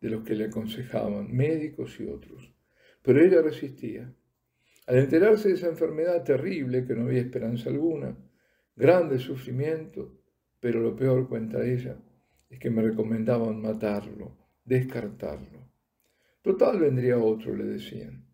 de 0.01 0.11
los 0.11 0.25
que 0.25 0.35
le 0.35 0.47
aconsejaban, 0.47 1.35
médicos 1.35 2.01
y 2.01 2.07
otros. 2.07 2.53
Pero 3.03 3.23
ella 3.23 3.43
resistía. 3.43 4.13
Al 4.87 4.99
enterarse 4.99 5.49
de 5.49 5.55
esa 5.55 5.69
enfermedad 5.69 6.25
terrible, 6.25 6.85
que 6.85 6.95
no 6.95 7.05
había 7.05 7.21
esperanza 7.21 7.71
alguna, 7.71 8.17
grande 8.81 9.19
sufrimiento, 9.19 10.19
pero 10.59 10.81
lo 10.81 10.97
peor, 10.97 11.29
cuenta 11.29 11.65
ella, 11.65 11.97
es 12.49 12.59
que 12.59 12.71
me 12.71 12.83
recomendaban 12.83 13.63
matarlo, 13.63 14.37
descartarlo. 14.65 15.71
Total 16.43 16.81
vendría 16.81 17.19
otro, 17.19 17.55
le 17.55 17.65
decían 17.65 18.31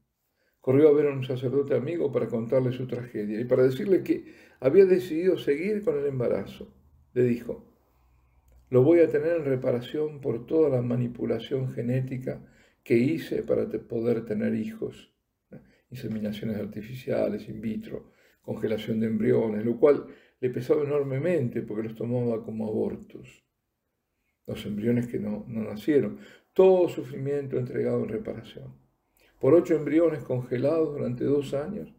corrió 0.66 0.88
a 0.88 0.92
ver 0.92 1.06
a 1.06 1.12
un 1.12 1.22
sacerdote 1.22 1.76
amigo 1.76 2.10
para 2.10 2.26
contarle 2.26 2.72
su 2.72 2.88
tragedia 2.88 3.40
y 3.40 3.44
para 3.44 3.62
decirle 3.62 4.02
que 4.02 4.34
había 4.58 4.84
decidido 4.84 5.38
seguir 5.38 5.84
con 5.84 5.96
el 5.96 6.06
embarazo. 6.06 6.74
Le 7.14 7.22
dijo, 7.22 7.72
lo 8.68 8.82
voy 8.82 8.98
a 8.98 9.06
tener 9.06 9.36
en 9.36 9.44
reparación 9.44 10.20
por 10.20 10.44
toda 10.44 10.68
la 10.68 10.82
manipulación 10.82 11.70
genética 11.70 12.44
que 12.82 12.96
hice 12.96 13.44
para 13.44 13.68
poder 13.68 14.24
tener 14.24 14.56
hijos. 14.56 15.14
Inseminaciones 15.88 16.56
artificiales, 16.56 17.48
in 17.48 17.60
vitro, 17.60 18.10
congelación 18.42 18.98
de 18.98 19.06
embriones, 19.06 19.64
lo 19.64 19.78
cual 19.78 20.08
le 20.40 20.50
pesaba 20.50 20.82
enormemente 20.82 21.62
porque 21.62 21.88
los 21.88 21.94
tomaba 21.94 22.44
como 22.44 22.68
abortos. 22.68 23.44
Los 24.46 24.64
embriones 24.66 25.06
que 25.08 25.18
no, 25.18 25.44
nacieron. 25.48 26.18
Todo 26.52 26.88
sufrimiento 26.88 27.58
entregado 27.58 28.02
en 28.04 28.08
reparación 28.08 28.86
por 29.40 29.54
ocho 29.54 29.74
embriones 29.74 30.22
congelados 30.22 30.94
durante 30.94 31.24
dos 31.24 31.54
años 31.54 31.92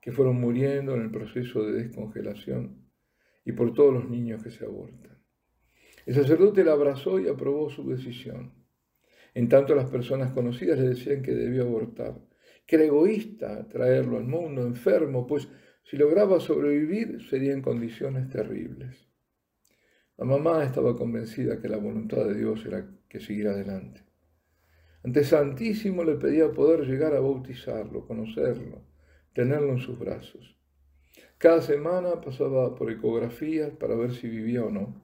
que 0.00 0.12
fueron 0.12 0.40
muriendo 0.40 0.94
en 0.94 1.02
el 1.02 1.10
proceso 1.10 1.64
de 1.64 1.84
descongelación 1.84 2.90
y 3.44 3.52
por 3.52 3.74
todos 3.74 3.92
los 3.92 4.08
niños 4.08 4.42
que 4.42 4.50
se 4.50 4.64
abortan. 4.64 5.18
El 6.06 6.14
sacerdote 6.14 6.64
la 6.64 6.72
abrazó 6.72 7.20
y 7.20 7.28
aprobó 7.28 7.70
su 7.70 7.88
decisión. 7.88 8.52
En 9.34 9.48
tanto 9.48 9.74
las 9.74 9.88
personas 9.88 10.32
conocidas 10.32 10.78
le 10.78 10.88
decían 10.88 11.22
que 11.22 11.32
debía 11.32 11.62
abortar, 11.62 12.18
que 12.66 12.76
era 12.76 12.86
egoísta 12.86 13.68
traerlo 13.68 14.16
al 14.16 14.24
mundo 14.24 14.62
enfermo, 14.62 15.26
pues 15.26 15.48
si 15.82 15.96
lograba 15.96 16.40
sobrevivir 16.40 17.26
sería 17.28 17.52
en 17.52 17.62
condiciones 17.62 18.28
terribles. 18.28 19.08
La 20.16 20.24
mamá 20.24 20.64
estaba 20.64 20.96
convencida 20.96 21.60
que 21.60 21.68
la 21.68 21.78
voluntad 21.78 22.24
de 22.26 22.34
Dios 22.34 22.64
era 22.66 22.86
que 23.08 23.20
siguiera 23.20 23.52
adelante. 23.52 24.04
Ante 25.02 25.24
Santísimo 25.24 26.04
le 26.04 26.16
pedía 26.16 26.52
poder 26.52 26.86
llegar 26.86 27.14
a 27.14 27.20
bautizarlo, 27.20 28.06
conocerlo, 28.06 28.84
tenerlo 29.32 29.72
en 29.72 29.78
sus 29.78 29.98
brazos. 29.98 30.56
Cada 31.38 31.62
semana 31.62 32.20
pasaba 32.20 32.74
por 32.74 32.90
ecografías 32.90 33.70
para 33.70 33.94
ver 33.94 34.12
si 34.12 34.28
vivía 34.28 34.62
o 34.62 34.70
no. 34.70 35.02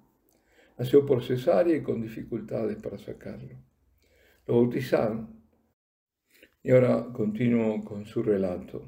Nació 0.78 1.06
por 1.06 1.24
cesárea 1.24 1.74
y 1.74 1.82
con 1.82 2.02
dificultades 2.02 2.76
para 2.76 2.98
sacarlo. 2.98 3.56
Lo 4.46 4.56
bautizaron. 4.56 5.40
Y 6.62 6.72
ahora 6.72 7.06
continúo 7.14 7.82
con 7.82 8.04
su 8.04 8.22
relato. 8.22 8.84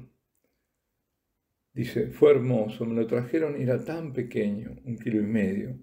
Dice, 1.79 2.07
fue 2.07 2.31
hermoso, 2.31 2.85
me 2.85 2.95
lo 2.95 3.07
trajeron 3.07 3.59
y 3.59 3.63
era 3.63 3.83
tan 3.83 4.11
pequeño, 4.11 4.75
un 4.83 4.97
kilo 4.97 5.21
y 5.21 5.25
medio, 5.25 5.77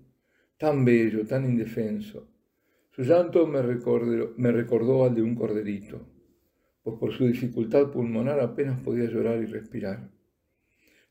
tan 0.58 0.84
bello, 0.84 1.26
tan 1.26 1.44
indefenso 1.44 2.28
su 2.96 3.02
llanto 3.02 3.46
me 3.46 3.60
recordó, 3.60 4.32
me 4.38 4.50
recordó 4.50 5.04
al 5.04 5.14
de 5.14 5.20
un 5.20 5.34
corderito, 5.34 6.00
pues 6.82 6.96
por 6.98 7.12
su 7.12 7.26
dificultad 7.26 7.90
pulmonar 7.90 8.40
apenas 8.40 8.80
podía 8.80 9.04
llorar 9.04 9.42
y 9.42 9.44
respirar. 9.44 10.08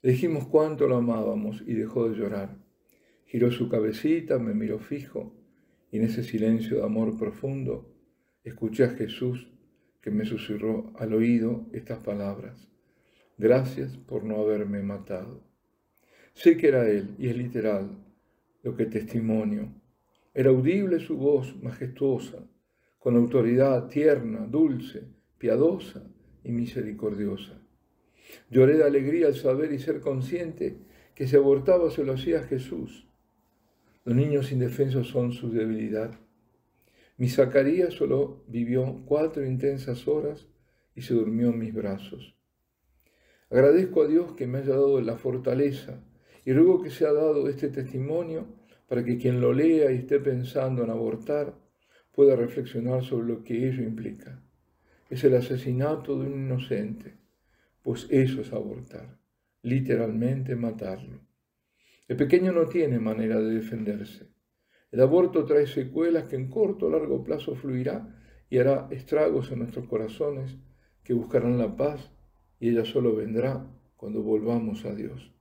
Le 0.01 0.13
dijimos 0.13 0.47
cuánto 0.47 0.87
lo 0.87 0.97
amábamos 0.97 1.63
y 1.67 1.75
dejó 1.75 2.09
de 2.09 2.15
llorar. 2.17 2.57
Giró 3.25 3.51
su 3.51 3.69
cabecita, 3.69 4.39
me 4.39 4.55
miró 4.55 4.79
fijo 4.79 5.35
y 5.91 5.97
en 5.97 6.05
ese 6.05 6.23
silencio 6.23 6.77
de 6.77 6.85
amor 6.85 7.19
profundo 7.19 7.93
escuché 8.43 8.85
a 8.85 8.89
Jesús 8.89 9.47
que 10.01 10.09
me 10.09 10.25
susurró 10.25 10.91
al 10.97 11.13
oído 11.13 11.67
estas 11.71 11.99
palabras. 11.99 12.67
Gracias 13.37 13.97
por 13.97 14.23
no 14.23 14.37
haberme 14.37 14.81
matado. 14.81 15.41
Sé 16.33 16.57
que 16.57 16.67
era 16.69 16.89
Él 16.89 17.15
y 17.17 17.29
es 17.29 17.37
literal 17.37 17.97
lo 18.63 18.75
que 18.75 18.85
testimonio 18.85 19.73
era 20.37 20.49
audible 20.49 20.99
su 20.99 21.15
voz 21.15 21.55
majestuosa, 21.63 22.45
con 22.99 23.15
autoridad 23.15 23.87
tierna, 23.87 24.45
dulce, 24.45 25.03
piadosa 25.37 26.03
y 26.43 26.51
misericordiosa. 26.51 27.61
Lloré 28.49 28.77
de 28.77 28.83
alegría 28.83 29.27
al 29.27 29.35
saber 29.35 29.71
y 29.71 29.79
ser 29.79 30.01
consciente 30.01 30.77
que 31.15 31.25
si 31.25 31.37
abortaba 31.37 31.89
se 31.89 32.03
lo 32.03 32.13
hacía 32.13 32.43
Jesús. 32.43 33.07
Los 34.03 34.13
niños 34.13 34.51
indefensos 34.51 35.07
son 35.07 35.31
su 35.31 35.49
debilidad. 35.49 36.19
Mi 37.15 37.29
Zacarías 37.29 37.93
solo 37.93 38.43
vivió 38.49 39.03
cuatro 39.05 39.45
intensas 39.45 40.05
horas 40.05 40.47
y 40.95 41.01
se 41.01 41.13
durmió 41.13 41.49
en 41.49 41.59
mis 41.59 41.73
brazos. 41.73 42.35
Agradezco 43.55 44.01
a 44.01 44.07
Dios 44.07 44.33
que 44.33 44.47
me 44.47 44.57
haya 44.57 44.71
dado 44.71 44.99
la 44.99 45.15
fortaleza 45.15 46.03
y 46.43 46.51
ruego 46.51 46.83
que 46.83 46.89
se 46.89 47.07
ha 47.07 47.13
dado 47.13 47.47
este 47.47 47.69
testimonio 47.69 48.47
para 48.89 49.05
que 49.05 49.17
quien 49.17 49.39
lo 49.39 49.53
lea 49.53 49.93
y 49.93 49.99
esté 49.99 50.19
pensando 50.19 50.83
en 50.83 50.89
abortar 50.89 51.55
pueda 52.11 52.35
reflexionar 52.35 53.05
sobre 53.05 53.27
lo 53.27 53.45
que 53.45 53.69
ello 53.69 53.81
implica. 53.83 54.43
Es 55.09 55.23
el 55.23 55.37
asesinato 55.37 56.19
de 56.19 56.27
un 56.27 56.47
inocente, 56.47 57.15
pues 57.81 58.07
eso 58.09 58.41
es 58.41 58.51
abortar, 58.51 59.19
literalmente 59.61 60.57
matarlo. 60.57 61.21
El 62.09 62.17
pequeño 62.17 62.51
no 62.51 62.67
tiene 62.67 62.99
manera 62.99 63.39
de 63.39 63.53
defenderse. 63.53 64.27
El 64.91 64.99
aborto 64.99 65.45
trae 65.45 65.65
secuelas 65.65 66.27
que 66.27 66.35
en 66.35 66.49
corto 66.49 66.87
o 66.87 66.89
largo 66.89 67.23
plazo 67.23 67.55
fluirá 67.55 68.21
y 68.49 68.57
hará 68.57 68.89
estragos 68.91 69.49
en 69.53 69.59
nuestros 69.59 69.87
corazones 69.87 70.57
que 71.05 71.13
buscarán 71.13 71.57
la 71.57 71.77
paz 71.77 72.11
y 72.59 72.69
ella 72.69 72.85
solo 72.85 73.15
vendrá 73.15 73.65
cuando 73.95 74.21
volvamos 74.21 74.85
a 74.85 74.93
Dios. 74.93 75.31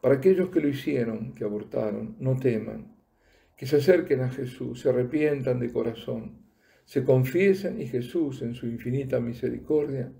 Para 0.00 0.16
aquellos 0.16 0.50
que 0.50 0.60
lo 0.60 0.68
hicieron, 0.68 1.32
que 1.34 1.44
abortaron, 1.44 2.16
no 2.18 2.36
teman, 2.36 2.96
que 3.56 3.66
se 3.66 3.76
acerquen 3.76 4.22
a 4.22 4.30
Jesús, 4.30 4.80
se 4.80 4.88
arrepientan 4.88 5.60
de 5.60 5.72
corazón, 5.72 6.46
se 6.84 7.04
confiesen 7.04 7.80
y 7.80 7.86
Jesús 7.86 8.42
en 8.42 8.54
su 8.54 8.66
infinita 8.66 9.20
misericordia 9.20 10.12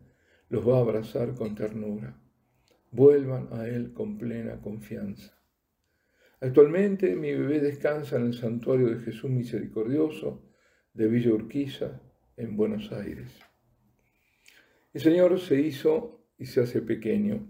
los 0.50 0.68
va 0.68 0.76
a 0.76 0.80
abrazar 0.80 1.34
con 1.34 1.54
ternura. 1.54 2.20
Vuelvan 2.90 3.48
a 3.52 3.66
Él 3.66 3.92
con 3.92 4.18
plena 4.18 4.60
confianza. 4.60 5.40
Actualmente 6.40 7.16
mi 7.16 7.32
bebé 7.32 7.60
descansa 7.60 8.16
en 8.16 8.26
el 8.26 8.34
santuario 8.34 8.88
de 8.88 9.00
Jesús 9.00 9.30
Misericordioso 9.30 10.42
de 10.94 11.06
Villa 11.06 11.32
Urquiza, 11.32 12.00
en 12.36 12.56
Buenos 12.56 12.90
Aires. 12.92 13.49
El 14.92 15.00
Señor 15.00 15.38
se 15.38 15.60
hizo 15.60 16.26
y 16.36 16.46
se 16.46 16.60
hace 16.60 16.82
pequeño 16.82 17.46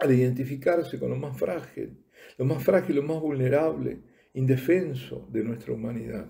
al 0.00 0.12
identificarse 0.12 0.98
con 0.98 1.10
lo 1.10 1.16
más 1.16 1.36
frágil, 1.36 2.06
lo 2.38 2.44
más 2.46 2.64
frágil, 2.64 2.96
lo 2.96 3.02
más 3.02 3.20
vulnerable, 3.20 4.00
indefenso 4.32 5.28
de 5.30 5.44
nuestra 5.44 5.74
humanidad. 5.74 6.26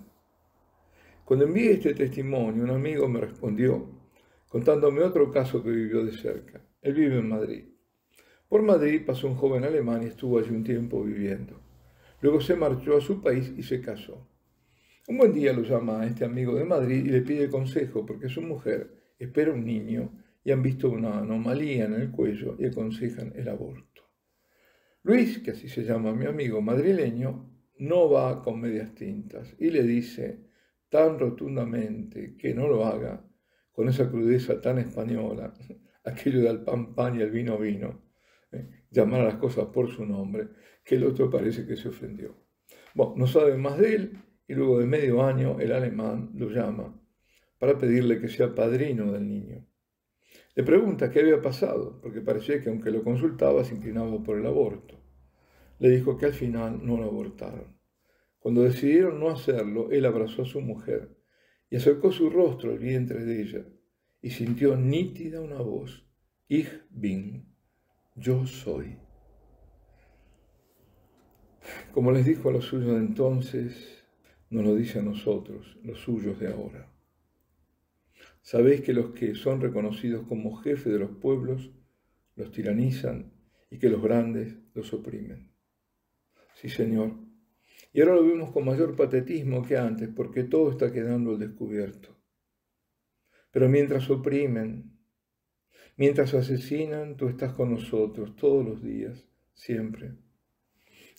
Cuando 1.25 1.45
envié 1.45 1.73
este 1.73 1.95
testimonio, 1.95 2.65
un 2.65 2.71
amigo 2.71 3.07
me 3.09 3.21
respondió 3.21 3.99
contándome 4.49 5.03
otro 5.03 5.31
caso 5.31 5.63
que 5.63 5.71
vivió 5.71 6.05
de 6.05 6.13
cerca. 6.13 6.65
Él 6.83 6.95
vive 6.95 7.19
en 7.19 7.29
Madrid. 7.29 7.65
Por 8.49 8.63
Madrid 8.63 9.03
pasó 9.07 9.29
un 9.29 9.37
joven 9.37 9.63
alemán 9.65 10.03
y 10.03 10.07
estuvo 10.07 10.39
allí 10.39 10.51
un 10.51 10.65
tiempo 10.65 11.05
viviendo. 11.05 11.61
Luego 12.23 12.41
se 12.41 12.57
marchó 12.57 12.97
a 12.97 13.01
su 13.01 13.23
país 13.23 13.53
y 13.57 13.63
se 13.63 13.81
casó. 13.81 14.27
Un 15.07 15.19
buen 15.19 15.33
día 15.33 15.53
lo 15.53 15.63
llama 15.63 16.01
a 16.01 16.07
este 16.07 16.25
amigo 16.25 16.55
de 16.55 16.65
Madrid 16.65 17.05
y 17.05 17.11
le 17.11 17.21
pide 17.21 17.49
consejo 17.49 18.05
porque 18.05 18.29
su 18.29 18.43
mujer 18.43 18.98
espera 19.19 19.53
un 19.53 19.65
niño 19.65 20.13
y 20.45 20.53
han 20.53 20.63
visto 20.63 20.91
una 20.91 21.19
anomalía 21.19 21.85
en 21.85 21.95
el 21.95 22.11
cuello 22.11 22.57
y 22.59 22.67
aconsejan 22.67 23.33
el 23.37 23.49
aborto. 23.49 24.03
Luis, 25.03 25.39
que 25.41 25.53
así 25.53 25.69
se 25.69 25.85
llama 25.85 26.15
mi 26.15 26.27
amigo 26.27 26.61
madrileño, 26.61 27.51
no 27.79 28.11
va 28.11 28.43
con 28.43 28.61
medias 28.61 28.95
tintas 28.95 29.55
y 29.59 29.71
le 29.71 29.83
dice 29.83 30.41
tan 30.89 31.19
rotundamente 31.19 32.37
que 32.37 32.55
no 32.55 32.67
lo 32.67 32.85
haga, 32.85 33.25
con 33.73 33.89
esa 33.89 34.11
crudeza 34.11 34.61
tan 34.61 34.79
española, 34.79 35.53
aquello 36.05 36.43
del 36.43 36.63
pan 36.63 36.95
pan 36.95 37.17
y 37.17 37.23
el 37.23 37.31
vino 37.31 37.59
vino, 37.59 38.03
¿eh? 38.53 38.85
llamar 38.91 39.21
a 39.21 39.25
las 39.25 39.35
cosas 39.37 39.67
por 39.67 39.91
su 39.91 40.05
nombre, 40.05 40.49
que 40.83 40.97
el 40.97 41.05
otro 41.05 41.31
parece 41.31 41.67
que 41.67 41.77
se 41.77 41.89
ofendió. 41.89 42.35
Bueno, 42.95 43.15
no 43.17 43.27
sabe 43.27 43.57
más 43.57 43.79
de 43.79 43.95
él 43.95 44.19
y 44.49 44.55
luego 44.55 44.79
de 44.79 44.87
medio 44.87 45.23
año 45.23 45.61
el 45.61 45.73
alemán 45.73 46.31
lo 46.35 46.49
llama 46.49 46.98
para 47.59 47.79
pedirle 47.79 48.21
que 48.21 48.29
sea 48.29 48.55
padrino 48.55 49.13
del 49.13 49.29
niño. 49.29 49.67
Le 50.55 50.63
pregunta 50.63 51.11
qué 51.11 51.21
había 51.21 51.41
pasado, 51.41 52.01
porque 52.01 52.21
parecía 52.21 52.61
que 52.61 52.69
aunque 52.69 52.91
lo 52.91 53.05
consultaba 53.05 53.65
se 53.65 53.75
inclinaba 53.75 54.23
por 54.23 54.39
el 54.39 54.47
aborto. 54.47 55.01
Le 55.79 55.91
dijo 55.91 56.17
que 56.17 56.27
al 56.27 56.33
final 56.33 56.85
no 56.85 56.97
lo 56.97 57.05
abortaron. 57.05 57.79
Cuando 58.39 58.63
decidieron 58.63 59.21
no 59.21 59.29
hacerlo, 59.29 59.91
él 59.91 60.05
abrazó 60.05 60.43
a 60.43 60.47
su 60.47 60.61
mujer 60.61 61.17
y 61.71 61.77
acercó 61.77 62.13
su 62.13 62.31
rostro 62.31 62.73
al 62.73 62.79
vientre 62.79 63.25
de 63.25 63.43
ella 63.43 63.67
y 64.21 64.31
sintió 64.31 64.77
nítida 64.77 65.41
una 65.41 65.61
voz, 65.61 66.05
Ich 66.49 66.71
bin, 66.91 67.55
yo 68.17 68.47
soy. 68.47 68.97
Como 71.93 72.11
les 72.11 72.25
dijo 72.25 72.49
a 72.49 72.53
los 72.53 72.65
suyos 72.65 72.95
de 72.95 72.99
entonces, 72.99 74.05
nos 74.51 74.65
lo 74.65 74.75
dice 74.75 75.01
a 75.01 75.03
nosotros, 75.03 75.79
los 75.83 75.99
suyos 76.01 76.41
de 76.41 76.49
ahora. 76.49 76.91
Sabéis 78.49 78.81
que 78.81 78.95
los 78.95 79.11
que 79.11 79.35
son 79.35 79.61
reconocidos 79.61 80.27
como 80.27 80.57
jefes 80.57 80.91
de 80.91 80.99
los 80.99 81.11
pueblos 81.11 81.71
los 82.35 82.51
tiranizan 82.51 83.31
y 83.71 83.77
que 83.77 83.91
los 83.91 84.03
grandes 84.03 84.57
los 84.73 84.95
oprimen. 84.95 85.53
Sí, 86.55 86.71
Señor. 86.71 87.13
Y 87.93 88.01
ahora 88.01 88.15
lo 88.15 88.27
vemos 88.27 88.51
con 88.51 88.65
mayor 88.65 88.97
patetismo 88.97 89.63
que 89.67 89.77
antes 89.77 90.09
porque 90.09 90.45
todo 90.45 90.71
está 90.71 90.91
quedando 90.91 91.33
al 91.33 91.39
descubierto. 91.39 92.17
Pero 93.51 93.69
mientras 93.69 94.09
oprimen, 94.09 94.97
mientras 95.99 96.33
asesinan, 96.33 97.19
tú 97.19 97.29
estás 97.29 97.53
con 97.53 97.71
nosotros 97.71 98.35
todos 98.35 98.65
los 98.65 98.83
días, 98.83 99.29
siempre. 99.53 100.15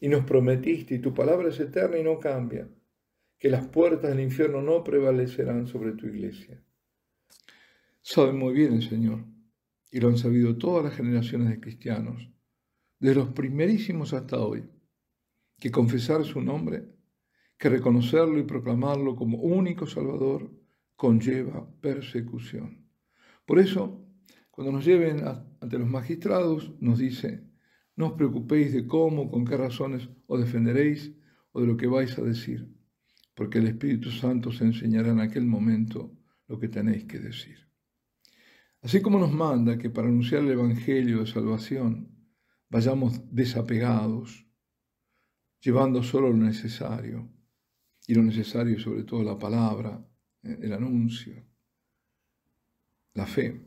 Y 0.01 0.07
nos 0.07 0.25
prometiste, 0.25 0.95
y 0.95 0.99
tu 0.99 1.13
palabra 1.13 1.49
es 1.49 1.59
eterna 1.59 1.99
y 1.99 2.03
no 2.03 2.17
cambia, 2.17 2.67
que 3.37 3.51
las 3.51 3.67
puertas 3.67 4.09
del 4.09 4.21
infierno 4.21 4.63
no 4.63 4.83
prevalecerán 4.83 5.67
sobre 5.67 5.91
tu 5.91 6.07
iglesia. 6.07 6.63
Sabe 8.01 8.33
muy 8.33 8.53
bien 8.53 8.73
el 8.73 8.83
Señor, 8.83 9.25
y 9.91 9.99
lo 9.99 10.07
han 10.07 10.17
sabido 10.17 10.57
todas 10.57 10.83
las 10.85 10.95
generaciones 10.95 11.49
de 11.49 11.59
cristianos, 11.59 12.31
desde 12.99 13.15
los 13.15 13.29
primerísimos 13.29 14.13
hasta 14.13 14.39
hoy, 14.39 14.69
que 15.59 15.69
confesar 15.69 16.23
su 16.23 16.41
nombre, 16.41 16.85
que 17.57 17.69
reconocerlo 17.69 18.39
y 18.39 18.43
proclamarlo 18.43 19.15
como 19.15 19.39
único 19.39 19.85
Salvador, 19.85 20.49
conlleva 20.95 21.69
persecución. 21.81 22.89
Por 23.45 23.59
eso, 23.59 24.05
cuando 24.49 24.71
nos 24.71 24.85
lleven 24.85 25.23
ante 25.59 25.77
los 25.77 25.87
magistrados, 25.87 26.73
nos 26.79 26.99
dice, 26.99 27.43
no 27.95 28.07
os 28.07 28.13
preocupéis 28.13 28.73
de 28.73 28.87
cómo, 28.87 29.29
con 29.29 29.43
qué 29.43 29.57
razones 29.57 30.09
os 30.27 30.39
defenderéis 30.39 31.13
o 31.51 31.61
de 31.61 31.67
lo 31.67 31.75
que 31.75 31.87
vais 31.87 32.17
a 32.17 32.21
decir, 32.21 32.73
porque 33.35 33.59
el 33.59 33.67
Espíritu 33.67 34.09
Santo 34.09 34.49
os 34.49 34.61
enseñará 34.61 35.11
en 35.11 35.19
aquel 35.19 35.45
momento 35.45 36.15
lo 36.47 36.59
que 36.59 36.69
tenéis 36.69 37.05
que 37.05 37.19
decir. 37.19 37.68
Así 38.81 39.01
como 39.01 39.19
nos 39.19 39.31
manda 39.31 39.77
que 39.77 39.89
para 39.89 40.07
anunciar 40.07 40.43
el 40.43 40.51
Evangelio 40.51 41.19
de 41.19 41.27
salvación 41.27 42.15
vayamos 42.69 43.21
desapegados, 43.33 44.45
llevando 45.59 46.01
solo 46.03 46.29
lo 46.29 46.37
necesario, 46.37 47.29
y 48.07 48.15
lo 48.15 48.23
necesario 48.23 48.79
sobre 48.79 49.03
todo 49.03 49.23
la 49.23 49.37
palabra, 49.37 50.03
eh, 50.43 50.59
el 50.61 50.73
anuncio, 50.73 51.45
la 53.13 53.25
fe. 53.25 53.61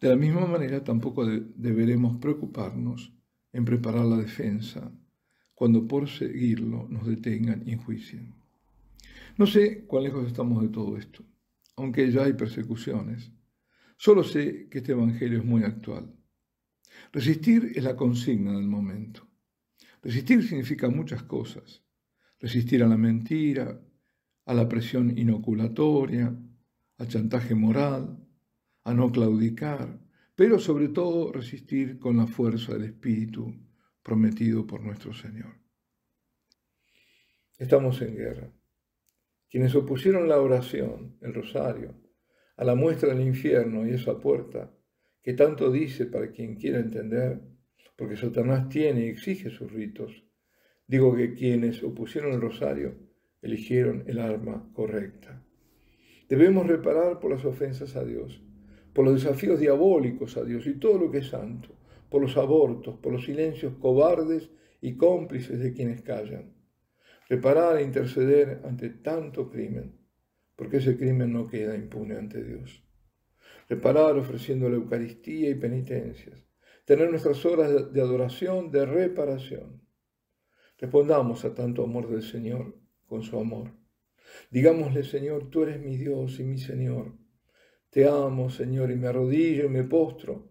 De 0.00 0.08
la 0.08 0.16
misma 0.16 0.46
manera 0.46 0.84
tampoco 0.84 1.26
deberemos 1.26 2.18
preocuparnos 2.18 3.12
en 3.52 3.64
preparar 3.64 4.04
la 4.04 4.16
defensa 4.16 4.92
cuando 5.54 5.88
por 5.88 6.08
seguirlo 6.08 6.86
nos 6.88 7.06
detengan 7.06 7.66
y 7.66 7.72
enjuicien. 7.72 8.34
No 9.36 9.46
sé 9.46 9.84
cuán 9.86 10.04
lejos 10.04 10.26
estamos 10.26 10.62
de 10.62 10.68
todo 10.68 10.96
esto, 10.96 11.24
aunque 11.76 12.12
ya 12.12 12.24
hay 12.24 12.34
persecuciones. 12.34 13.32
Solo 14.00 14.22
sé 14.22 14.68
que 14.70 14.78
este 14.78 14.92
Evangelio 14.92 15.40
es 15.40 15.44
muy 15.44 15.64
actual. 15.64 16.14
Resistir 17.12 17.72
es 17.74 17.82
la 17.82 17.96
consigna 17.96 18.52
del 18.52 18.68
momento. 18.68 19.26
Resistir 20.00 20.46
significa 20.46 20.88
muchas 20.88 21.24
cosas. 21.24 21.82
Resistir 22.38 22.84
a 22.84 22.86
la 22.86 22.96
mentira, 22.96 23.82
a 24.46 24.54
la 24.54 24.68
presión 24.68 25.18
inoculatoria, 25.18 26.32
al 26.96 27.08
chantaje 27.08 27.56
moral, 27.56 28.24
a 28.84 28.94
no 28.94 29.10
claudicar, 29.10 30.00
pero 30.36 30.60
sobre 30.60 30.90
todo 30.90 31.32
resistir 31.32 31.98
con 31.98 32.18
la 32.18 32.28
fuerza 32.28 32.74
del 32.74 32.84
Espíritu 32.84 33.52
prometido 34.04 34.64
por 34.64 34.80
nuestro 34.80 35.12
Señor. 35.12 35.58
Estamos 37.58 38.00
en 38.00 38.14
guerra. 38.14 38.52
Quienes 39.50 39.74
opusieron 39.74 40.28
la 40.28 40.40
oración, 40.40 41.18
el 41.20 41.34
rosario, 41.34 42.07
a 42.58 42.64
la 42.64 42.74
muestra 42.74 43.14
del 43.14 43.26
infierno 43.26 43.86
y 43.86 43.92
esa 43.92 44.18
puerta 44.18 44.70
que 45.22 45.32
tanto 45.32 45.70
dice 45.70 46.06
para 46.06 46.32
quien 46.32 46.56
quiera 46.56 46.80
entender, 46.80 47.40
porque 47.96 48.16
Satanás 48.16 48.68
tiene 48.68 49.06
y 49.06 49.08
exige 49.08 49.50
sus 49.50 49.72
ritos. 49.72 50.24
Digo 50.86 51.14
que 51.14 51.34
quienes 51.34 51.82
opusieron 51.84 52.32
el 52.32 52.40
rosario 52.40 52.96
eligieron 53.42 54.02
el 54.06 54.18
arma 54.18 54.68
correcta. 54.74 55.44
Debemos 56.28 56.66
reparar 56.66 57.20
por 57.20 57.30
las 57.30 57.44
ofensas 57.44 57.94
a 57.94 58.04
Dios, 58.04 58.42
por 58.92 59.04
los 59.04 59.14
desafíos 59.14 59.60
diabólicos 59.60 60.36
a 60.36 60.44
Dios 60.44 60.66
y 60.66 60.74
todo 60.74 60.98
lo 60.98 61.10
que 61.12 61.18
es 61.18 61.28
santo, 61.28 61.68
por 62.10 62.20
los 62.20 62.36
abortos, 62.36 62.96
por 62.96 63.12
los 63.12 63.24
silencios 63.24 63.74
cobardes 63.74 64.50
y 64.80 64.96
cómplices 64.96 65.60
de 65.60 65.72
quienes 65.72 66.02
callan. 66.02 66.54
Reparar 67.28 67.76
e 67.76 67.84
interceder 67.84 68.62
ante 68.64 68.90
tanto 68.90 69.48
crimen 69.48 69.98
porque 70.58 70.78
ese 70.78 70.96
crimen 70.96 71.32
no 71.32 71.46
queda 71.46 71.76
impune 71.76 72.16
ante 72.16 72.42
Dios. 72.42 72.82
Reparar 73.68 74.16
ofreciendo 74.16 74.68
la 74.68 74.74
Eucaristía 74.74 75.48
y 75.50 75.54
penitencias, 75.54 76.44
tener 76.84 77.08
nuestras 77.10 77.46
horas 77.46 77.92
de 77.92 78.00
adoración, 78.00 78.72
de 78.72 78.84
reparación. 78.84 79.80
Respondamos 80.76 81.44
a 81.44 81.54
tanto 81.54 81.84
amor 81.84 82.10
del 82.10 82.22
Señor 82.22 82.76
con 83.06 83.22
su 83.22 83.38
amor. 83.38 83.70
Digámosle, 84.50 85.04
Señor, 85.04 85.48
tú 85.48 85.62
eres 85.62 85.80
mi 85.80 85.96
Dios 85.96 86.40
y 86.40 86.42
mi 86.42 86.58
Señor. 86.58 87.16
Te 87.88 88.08
amo, 88.08 88.50
Señor, 88.50 88.90
y 88.90 88.96
me 88.96 89.06
arrodillo 89.06 89.66
y 89.66 89.68
me 89.68 89.84
postro 89.84 90.50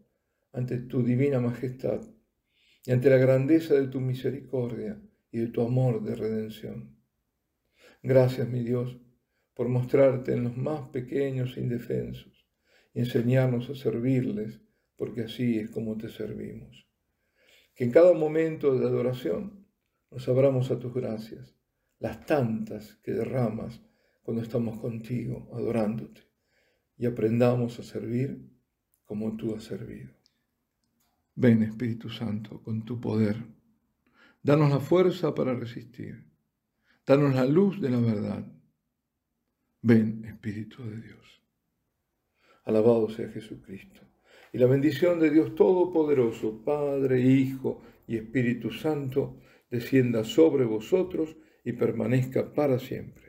ante 0.53 0.77
tu 0.77 1.03
divina 1.03 1.41
majestad, 1.41 2.01
y 2.85 2.91
ante 2.93 3.09
la 3.09 3.17
grandeza 3.17 3.73
de 3.73 3.87
tu 3.89 3.99
misericordia 3.99 5.01
y 5.31 5.39
de 5.39 5.47
tu 5.47 5.61
amor 5.61 6.01
de 6.01 6.15
redención. 6.15 6.95
Gracias, 8.01 8.47
mi 8.47 8.63
Dios, 8.63 8.97
por 9.57 9.69
mostrarte 9.69 10.33
en 10.33 10.43
los 10.43 10.55
más 10.55 10.87
pequeños 10.89 11.57
indefensos 11.57 12.47
y 12.93 12.99
enseñarnos 12.99 13.71
a 13.71 13.75
servirles, 13.75 14.61
porque 14.95 15.21
así 15.21 15.57
es 15.57 15.71
como 15.71 15.97
te 15.97 16.09
servimos. 16.09 16.87
Que 17.73 17.85
en 17.85 17.91
cada 17.91 18.13
momento 18.13 18.77
de 18.77 18.85
adoración 18.85 19.65
nos 20.11 20.29
abramos 20.29 20.69
a 20.69 20.77
tus 20.77 20.93
gracias, 20.93 21.55
las 21.97 22.23
tantas 22.27 22.97
que 22.97 23.13
derramas 23.13 23.81
cuando 24.21 24.43
estamos 24.43 24.77
contigo, 24.79 25.49
adorándote, 25.51 26.21
y 26.95 27.07
aprendamos 27.07 27.79
a 27.79 27.83
servir 27.83 28.47
como 29.05 29.37
tú 29.37 29.55
has 29.55 29.63
servido. 29.63 30.13
Ven, 31.33 31.63
Espíritu 31.63 32.11
Santo, 32.11 32.61
con 32.61 32.85
tu 32.85 33.01
poder. 33.01 33.43
Danos 34.43 34.69
la 34.69 34.79
fuerza 34.79 35.33
para 35.33 35.55
resistir. 35.55 36.27
Danos 37.07 37.33
la 37.33 37.45
luz 37.47 37.81
de 37.81 37.89
la 37.89 37.99
verdad. 37.99 38.56
Ven, 39.81 40.25
Espíritu 40.25 40.83
de 40.83 41.01
Dios. 41.01 41.41
Alabado 42.65 43.09
sea 43.09 43.29
Jesucristo. 43.29 44.01
Y 44.51 44.57
la 44.57 44.65
bendición 44.65 45.19
de 45.19 45.29
Dios 45.29 45.55
Todopoderoso, 45.55 46.63
Padre, 46.63 47.21
Hijo 47.21 47.81
y 48.07 48.17
Espíritu 48.17 48.71
Santo, 48.71 49.37
descienda 49.69 50.23
sobre 50.23 50.65
vosotros 50.65 51.35
y 51.63 51.73
permanezca 51.73 52.53
para 52.53 52.79
siempre. 52.79 53.26